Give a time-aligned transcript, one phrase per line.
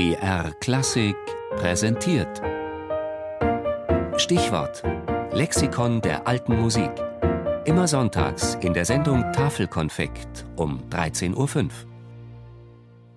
[0.00, 1.14] BR Klassik
[1.56, 2.40] präsentiert.
[4.16, 4.82] Stichwort:
[5.30, 6.90] Lexikon der alten Musik.
[7.66, 11.68] Immer sonntags in der Sendung Tafelkonfekt um 13.05 Uhr.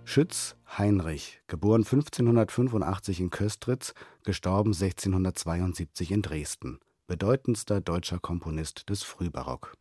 [0.03, 3.93] Schütz Heinrich, geboren 1585 in Köstritz,
[4.25, 6.81] gestorben 1672 in Dresden.
[7.07, 9.77] Bedeutendster deutscher Komponist des Frühbarock.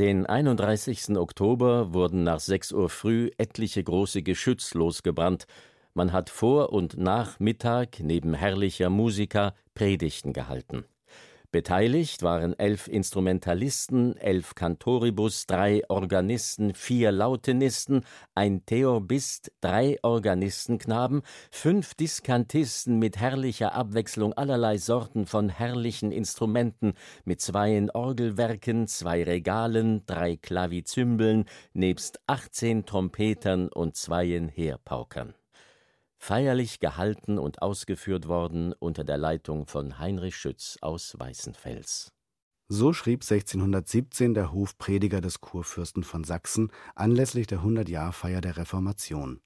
[0.00, 1.18] Den 31.
[1.18, 5.44] Oktober wurden nach 6 Uhr früh etliche große Geschütz losgebrannt.
[5.92, 10.86] Man hat vor und nach Mittag neben herrlicher Musika Predigten gehalten.
[11.52, 18.04] Beteiligt waren elf Instrumentalisten, elf Kantoribus, drei Organisten, vier Lautenisten,
[18.36, 26.92] ein Theorbist, drei Organistenknaben, fünf Diskantisten mit herrlicher Abwechslung allerlei Sorten von herrlichen Instrumenten,
[27.24, 35.34] mit zweien Orgelwerken, zwei Regalen, drei Klavizymbeln, nebst achtzehn Trompetern und zweien Heerpaukern
[36.20, 42.12] feierlich gehalten und ausgeführt worden unter der Leitung von Heinrich Schütz aus Weißenfels.
[42.68, 49.40] So schrieb 1617 der Hofprediger des Kurfürsten von Sachsen anlässlich der 100-Jahr-Feier der Reformation.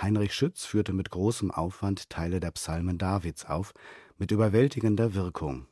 [0.00, 3.72] Heinrich Schütz führte mit großem Aufwand Teile der Psalmen Davids auf,
[4.16, 5.66] mit überwältigender Wirkung.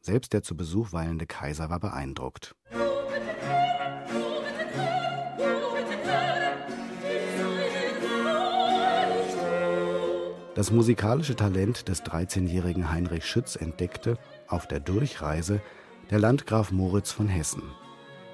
[0.00, 2.56] Selbst der zu Besuch weilende Kaiser war beeindruckt.
[10.60, 15.62] Das musikalische Talent des 13-jährigen Heinrich Schütz entdeckte, auf der Durchreise,
[16.10, 17.62] der Landgraf Moritz von Hessen.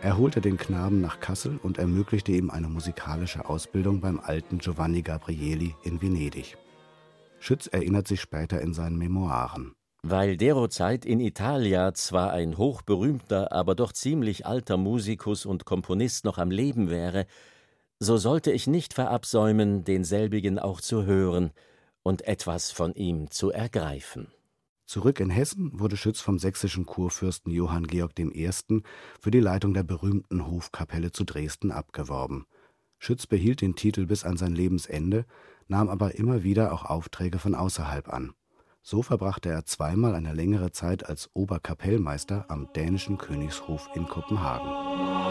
[0.03, 5.03] Er holte den Knaben nach Kassel und ermöglichte ihm eine musikalische Ausbildung beim alten Giovanni
[5.03, 6.57] Gabrieli in Venedig.
[7.39, 9.77] Schütz erinnert sich später in seinen Memoiren.
[10.03, 16.39] Weil derozeit in Italia zwar ein hochberühmter, aber doch ziemlich alter Musikus und Komponist noch
[16.39, 17.27] am Leben wäre,
[18.00, 21.53] so sollte ich nicht verabsäumen, denselbigen auch zu hören–
[22.06, 24.28] und etwas von ihm zu ergreifen.
[24.84, 28.50] Zurück in Hessen wurde Schütz vom sächsischen Kurfürsten Johann Georg I.
[29.21, 32.47] für die Leitung der berühmten Hofkapelle zu Dresden abgeworben.
[33.00, 35.25] Schütz behielt den Titel bis an sein Lebensende,
[35.67, 38.34] nahm aber immer wieder auch Aufträge von außerhalb an.
[38.83, 45.25] So verbrachte er zweimal eine längere Zeit als Oberkapellmeister am dänischen Königshof in Kopenhagen.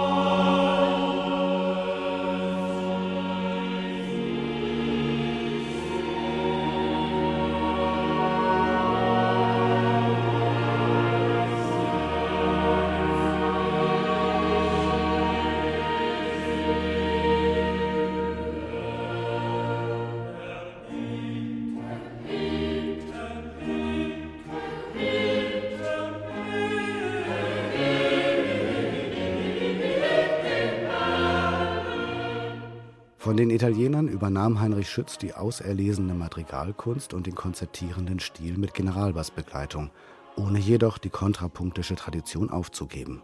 [33.26, 39.90] Von den Italienern übernahm Heinrich Schütz die auserlesene Madrigalkunst und den konzertierenden Stil mit Generalbassbegleitung,
[40.36, 43.24] ohne jedoch die kontrapunktische Tradition aufzugeben.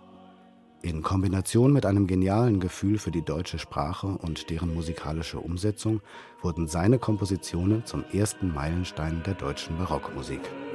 [0.81, 6.01] In Kombination mit einem genialen Gefühl für die deutsche Sprache und deren musikalische Umsetzung
[6.41, 10.41] wurden seine Kompositionen zum ersten Meilenstein der deutschen Barockmusik.
[10.41, 10.71] Musik